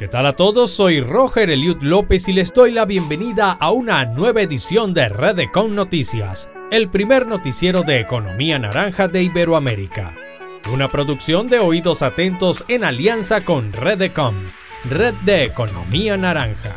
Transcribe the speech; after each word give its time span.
¿Qué 0.00 0.08
tal 0.08 0.24
a 0.24 0.32
todos? 0.32 0.70
Soy 0.70 1.02
Roger 1.02 1.50
Eliud 1.50 1.82
López 1.82 2.26
y 2.26 2.32
les 2.32 2.54
doy 2.54 2.72
la 2.72 2.86
bienvenida 2.86 3.52
a 3.52 3.70
una 3.70 4.06
nueva 4.06 4.40
edición 4.40 4.94
de 4.94 5.10
Redecon 5.10 5.74
Noticias, 5.74 6.48
el 6.70 6.88
primer 6.88 7.26
noticiero 7.26 7.82
de 7.82 8.00
economía 8.00 8.58
naranja 8.58 9.08
de 9.08 9.24
Iberoamérica. 9.24 10.16
Una 10.72 10.90
producción 10.90 11.50
de 11.50 11.58
oídos 11.58 12.00
atentos 12.00 12.64
en 12.68 12.84
alianza 12.84 13.44
con 13.44 13.74
Redecon, 13.74 14.36
Red 14.88 15.12
de 15.26 15.44
Economía 15.44 16.16
Naranja. 16.16 16.76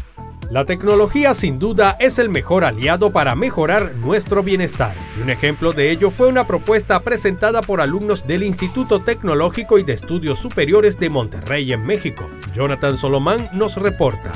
La 0.51 0.65
tecnología 0.65 1.33
sin 1.33 1.61
duda 1.61 1.97
es 2.01 2.19
el 2.19 2.29
mejor 2.29 2.65
aliado 2.65 3.11
para 3.13 3.37
mejorar 3.37 3.95
nuestro 3.95 4.43
bienestar. 4.43 4.97
Y 5.17 5.23
un 5.23 5.31
ejemplo 5.31 5.73
de 5.73 5.93
ello 5.93 6.11
fue 6.11 6.27
una 6.27 6.45
propuesta 6.45 7.05
presentada 7.05 7.63
por 7.63 7.81
alumnos 7.81 8.27
del 8.27 8.43
Instituto 8.43 9.05
Tecnológico 9.05 9.79
y 9.79 9.85
de 9.85 9.93
Estudios 9.93 10.41
Superiores 10.41 10.99
de 10.99 11.09
Monterrey 11.09 11.73
en 11.73 11.87
México. 11.87 12.29
Jonathan 12.53 12.97
Solomán 12.97 13.49
nos 13.53 13.77
reporta. 13.77 14.33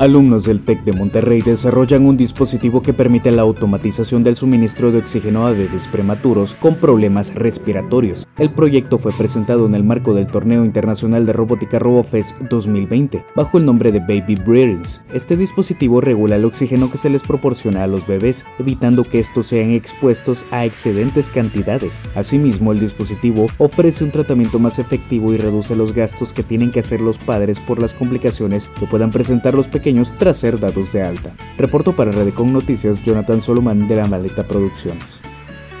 Alumnos 0.00 0.42
del 0.42 0.64
TEC 0.64 0.82
de 0.82 0.92
Monterrey 0.92 1.40
desarrollan 1.40 2.04
un 2.04 2.16
dispositivo 2.16 2.82
que 2.82 2.92
permite 2.92 3.30
la 3.30 3.42
automatización 3.42 4.24
del 4.24 4.34
suministro 4.34 4.90
de 4.90 4.98
oxígeno 4.98 5.46
a 5.46 5.50
bebés 5.50 5.86
prematuros 5.86 6.54
con 6.54 6.74
problemas 6.80 7.32
respiratorios. 7.36 8.26
El 8.36 8.50
proyecto 8.50 8.98
fue 8.98 9.12
presentado 9.12 9.66
en 9.66 9.74
el 9.76 9.84
marco 9.84 10.12
del 10.12 10.26
Torneo 10.26 10.64
Internacional 10.64 11.26
de 11.26 11.32
Robótica 11.32 11.78
RoboFest 11.78 12.40
2020, 12.50 13.24
bajo 13.36 13.58
el 13.58 13.66
nombre 13.66 13.92
de 13.92 14.00
Baby 14.00 14.34
Breathers. 14.34 15.04
Este 15.12 15.36
dispositivo 15.36 16.00
regula 16.00 16.34
el 16.34 16.44
oxígeno 16.44 16.90
que 16.90 16.98
se 16.98 17.08
les 17.10 17.22
proporciona 17.22 17.84
a 17.84 17.86
los 17.86 18.04
bebés, 18.04 18.44
evitando 18.58 19.04
que 19.04 19.20
estos 19.20 19.46
sean 19.46 19.70
expuestos 19.70 20.44
a 20.50 20.64
excedentes 20.64 21.30
cantidades. 21.30 22.00
Asimismo, 22.16 22.72
el 22.72 22.80
dispositivo 22.80 23.46
ofrece 23.58 24.02
un 24.02 24.10
tratamiento 24.10 24.58
más 24.58 24.80
efectivo 24.80 25.32
y 25.32 25.38
reduce 25.38 25.76
los 25.76 25.94
gastos 25.94 26.32
que 26.32 26.42
tienen 26.42 26.72
que 26.72 26.80
hacer 26.80 27.00
los 27.00 27.18
padres 27.18 27.60
por 27.60 27.80
las 27.80 27.92
complicaciones 27.92 28.68
que 28.80 28.86
puedan 28.86 29.12
presentar 29.12 29.54
los 29.54 29.68
pequeños 29.68 29.83
ser 30.34 30.58
dados 30.58 30.92
de 30.92 31.02
alta. 31.02 31.34
Reporto 31.58 31.94
para 31.94 32.10
Redecon 32.10 32.52
Noticias 32.52 33.02
Jonathan 33.02 33.40
Solomán 33.40 33.86
de 33.86 33.96
la 33.96 34.06
Maleta 34.06 34.42
Producciones. 34.42 35.22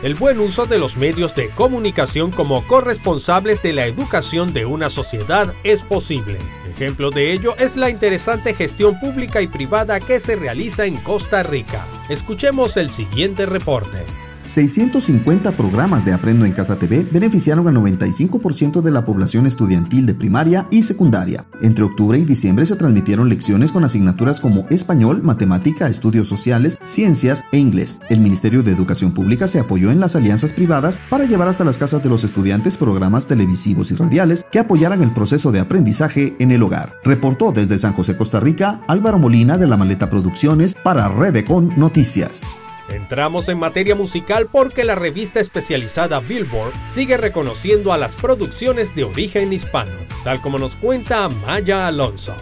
El 0.02 0.14
buen 0.16 0.38
uso 0.38 0.66
de 0.66 0.78
los 0.78 0.98
medios 0.98 1.34
de 1.34 1.48
comunicación 1.48 2.30
como 2.30 2.66
corresponsables 2.66 3.62
de 3.62 3.72
la 3.72 3.86
educación 3.86 4.52
de 4.52 4.66
una 4.66 4.90
sociedad 4.90 5.54
es 5.64 5.82
posible. 5.82 6.38
Ejemplo 6.68 7.10
de 7.10 7.32
ello 7.32 7.54
es 7.58 7.76
la 7.76 7.88
interesante 7.88 8.52
gestión 8.52 9.00
pública 9.00 9.40
y 9.40 9.46
privada 9.46 10.00
que 10.00 10.20
se 10.20 10.36
realiza 10.36 10.84
en 10.84 10.96
Costa 10.96 11.42
Rica. 11.42 11.86
Escuchemos 12.10 12.76
el 12.76 12.90
siguiente 12.90 13.46
reporte. 13.46 14.04
650 14.44 15.56
programas 15.56 16.04
de 16.04 16.12
Aprendo 16.12 16.44
en 16.44 16.52
Casa 16.52 16.76
TV 16.76 17.06
beneficiaron 17.10 17.66
al 17.68 17.74
95% 17.76 18.82
de 18.82 18.90
la 18.90 19.04
población 19.04 19.46
estudiantil 19.46 20.06
de 20.06 20.14
primaria 20.14 20.66
y 20.70 20.82
secundaria. 20.82 21.46
Entre 21.62 21.84
octubre 21.84 22.18
y 22.18 22.24
diciembre 22.24 22.66
se 22.66 22.76
transmitieron 22.76 23.28
lecciones 23.28 23.72
con 23.72 23.84
asignaturas 23.84 24.40
como 24.40 24.66
español, 24.70 25.22
matemática, 25.22 25.88
estudios 25.88 26.28
sociales, 26.28 26.78
ciencias 26.82 27.42
e 27.52 27.58
inglés. 27.58 28.00
El 28.08 28.20
Ministerio 28.20 28.62
de 28.62 28.72
Educación 28.72 29.12
Pública 29.12 29.48
se 29.48 29.60
apoyó 29.60 29.90
en 29.90 30.00
las 30.00 30.16
alianzas 30.16 30.52
privadas 30.52 31.00
para 31.08 31.24
llevar 31.24 31.48
hasta 31.48 31.64
las 31.64 31.78
casas 31.78 32.02
de 32.02 32.08
los 32.08 32.24
estudiantes 32.24 32.76
programas 32.76 33.26
televisivos 33.26 33.90
y 33.90 33.96
radiales 33.96 34.44
que 34.50 34.58
apoyaran 34.58 35.02
el 35.02 35.12
proceso 35.12 35.52
de 35.52 35.60
aprendizaje 35.60 36.36
en 36.38 36.50
el 36.50 36.62
hogar. 36.62 36.94
Reportó 37.04 37.52
desde 37.52 37.78
San 37.78 37.92
José, 37.92 38.16
Costa 38.16 38.40
Rica, 38.40 38.80
Álvaro 38.88 39.18
Molina 39.18 39.58
de 39.58 39.66
la 39.66 39.76
Maleta 39.76 40.10
Producciones 40.10 40.74
para 40.82 41.08
Redecon 41.08 41.72
Noticias. 41.76 42.56
Entramos 42.88 43.48
en 43.48 43.58
materia 43.58 43.94
musical 43.94 44.48
porque 44.50 44.84
la 44.84 44.94
revista 44.94 45.40
especializada 45.40 46.20
Billboard 46.20 46.72
sigue 46.86 47.16
reconociendo 47.16 47.92
a 47.92 47.98
las 47.98 48.16
producciones 48.16 48.94
de 48.94 49.04
origen 49.04 49.52
hispano, 49.52 49.92
tal 50.22 50.40
como 50.40 50.58
nos 50.58 50.76
cuenta 50.76 51.28
Maya 51.28 51.86
Alonso. 51.86 52.36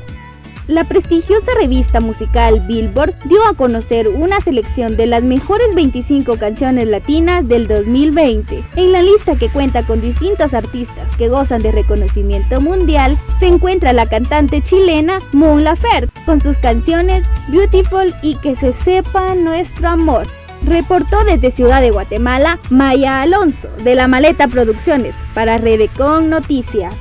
La 0.73 0.85
prestigiosa 0.85 1.53
revista 1.61 2.01
musical 2.01 2.61
Billboard 2.61 3.15
dio 3.27 3.45
a 3.47 3.53
conocer 3.53 4.09
una 4.09 4.41
selección 4.41 4.97
de 4.97 5.07
las 5.07 5.23
mejores 5.23 5.75
25 5.75 6.39
canciones 6.39 6.89
latinas 6.89 7.47
del 7.47 7.69
2020. 7.69 8.65
En 8.77 8.91
la 8.91 9.03
lista 9.03 9.37
que 9.37 9.51
cuenta 9.51 9.83
con 9.83 10.01
distintos 10.01 10.55
artistas 10.55 11.15
que 11.19 11.29
gozan 11.29 11.61
de 11.61 11.73
reconocimiento 11.73 12.63
mundial, 12.63 13.19
se 13.39 13.49
encuentra 13.49 13.93
la 13.93 14.07
cantante 14.07 14.63
chilena 14.63 15.19
Mon 15.33 15.63
Laferte 15.63 16.11
con 16.25 16.41
sus 16.41 16.57
canciones 16.57 17.23
Beautiful 17.49 18.15
y 18.23 18.37
Que 18.37 18.57
se 18.57 18.73
sepa 18.73 19.35
nuestro 19.35 19.89
amor. 19.89 20.27
Reportó 20.65 21.23
desde 21.25 21.51
Ciudad 21.51 21.83
de 21.83 21.91
Guatemala 21.91 22.59
Maya 22.71 23.21
Alonso 23.21 23.69
de 23.85 23.95
la 23.95 24.09
Maleta 24.09 24.49
Producciones 24.49 25.15
para 25.35 25.59
Redecon 25.59 26.31
Noticias. 26.31 26.95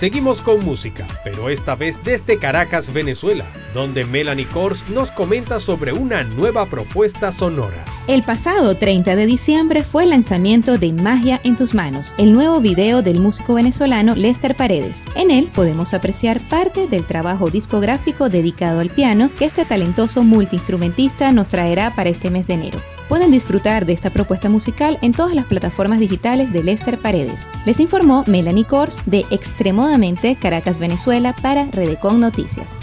Seguimos 0.00 0.40
con 0.40 0.64
música, 0.64 1.06
pero 1.24 1.50
esta 1.50 1.74
vez 1.74 2.02
desde 2.02 2.38
Caracas, 2.38 2.90
Venezuela, 2.90 3.44
donde 3.74 4.06
Melanie 4.06 4.46
Kors 4.46 4.88
nos 4.88 5.10
comenta 5.10 5.60
sobre 5.60 5.92
una 5.92 6.24
nueva 6.24 6.64
propuesta 6.64 7.32
sonora. 7.32 7.84
El 8.06 8.22
pasado 8.22 8.74
30 8.78 9.14
de 9.14 9.26
diciembre 9.26 9.82
fue 9.84 10.04
el 10.04 10.10
lanzamiento 10.10 10.78
de 10.78 10.94
Magia 10.94 11.38
en 11.44 11.54
tus 11.54 11.74
manos, 11.74 12.14
el 12.16 12.32
nuevo 12.32 12.62
video 12.62 13.02
del 13.02 13.20
músico 13.20 13.52
venezolano 13.52 14.14
Lester 14.14 14.56
Paredes. 14.56 15.04
En 15.16 15.30
él 15.30 15.50
podemos 15.54 15.92
apreciar 15.92 16.40
parte 16.48 16.86
del 16.86 17.04
trabajo 17.04 17.50
discográfico 17.50 18.30
dedicado 18.30 18.80
al 18.80 18.88
piano 18.88 19.30
que 19.38 19.44
este 19.44 19.66
talentoso 19.66 20.22
multiinstrumentista 20.22 21.30
nos 21.32 21.50
traerá 21.50 21.94
para 21.94 22.08
este 22.08 22.30
mes 22.30 22.46
de 22.46 22.54
enero. 22.54 22.80
Pueden 23.10 23.32
disfrutar 23.32 23.86
de 23.86 23.92
esta 23.92 24.10
propuesta 24.10 24.48
musical 24.48 24.96
en 25.02 25.10
todas 25.10 25.34
las 25.34 25.46
plataformas 25.46 25.98
digitales 25.98 26.52
de 26.52 26.62
Lester 26.62 26.96
Paredes. 26.96 27.44
Les 27.66 27.80
informó 27.80 28.22
Melanie 28.28 28.64
Kors 28.64 28.98
de 29.04 29.26
Extremodamente 29.32 30.36
Caracas, 30.36 30.78
Venezuela 30.78 31.34
para 31.34 31.64
Redecon 31.72 32.20
Noticias. 32.20 32.78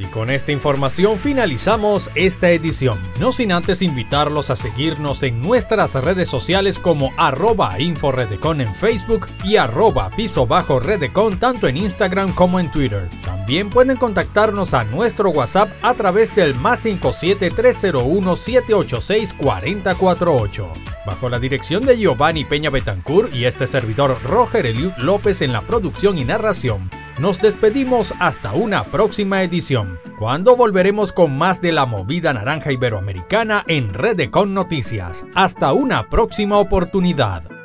Y 0.00 0.06
con 0.06 0.30
esta 0.30 0.50
información 0.50 1.18
finalizamos 1.18 2.10
esta 2.14 2.48
edición, 2.48 2.98
no 3.20 3.32
sin 3.32 3.52
antes 3.52 3.82
invitarlos 3.82 4.48
a 4.48 4.56
seguirnos 4.56 5.22
en 5.22 5.42
nuestras 5.42 5.94
redes 5.94 6.26
sociales 6.26 6.78
como 6.78 7.12
arroba 7.18 7.78
inforedecon 7.78 8.62
en 8.62 8.74
Facebook 8.74 9.28
y 9.44 9.56
arroba 9.56 10.08
piso 10.08 10.46
bajo 10.46 10.80
redecon 10.80 11.38
tanto 11.38 11.68
en 11.68 11.76
Instagram 11.76 12.32
como 12.32 12.58
en 12.58 12.70
Twitter. 12.70 13.10
También 13.22 13.68
pueden 13.68 13.98
contactarnos 13.98 14.72
a 14.72 14.84
nuestro 14.84 15.28
WhatsApp 15.28 15.68
a 15.82 15.92
través 15.92 16.34
del 16.34 16.54
más 16.54 16.80
57 16.80 17.50
301 17.50 18.36
786 18.36 19.34
4048. 19.34 20.72
Bajo 21.04 21.28
la 21.28 21.38
dirección 21.38 21.84
de 21.84 21.98
Giovanni 21.98 22.46
Peña 22.46 22.70
Betancourt 22.70 23.34
y 23.34 23.44
este 23.44 23.66
servidor 23.66 24.16
Roger 24.24 24.64
Eliud 24.64 24.92
López 24.96 25.42
en 25.42 25.52
la 25.52 25.60
producción 25.60 26.16
y 26.16 26.24
narración. 26.24 26.88
Nos 27.20 27.38
despedimos 27.38 28.14
hasta 28.18 28.54
una 28.54 28.82
próxima 28.82 29.42
edición, 29.42 30.00
cuando 30.18 30.56
volveremos 30.56 31.12
con 31.12 31.36
más 31.36 31.60
de 31.60 31.70
la 31.70 31.84
movida 31.84 32.32
naranja 32.32 32.72
iberoamericana 32.72 33.62
en 33.68 33.92
Red 33.92 34.30
Con 34.30 34.54
Noticias. 34.54 35.26
Hasta 35.34 35.74
una 35.74 36.08
próxima 36.08 36.56
oportunidad. 36.56 37.59